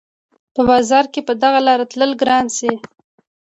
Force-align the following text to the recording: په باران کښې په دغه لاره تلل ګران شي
په 0.53 0.61
باران 0.67 1.05
کښې 1.13 1.21
په 1.27 1.33
دغه 1.43 1.59
لاره 1.67 1.85
تلل 1.91 2.11
ګران 2.21 2.45
شي 2.57 2.71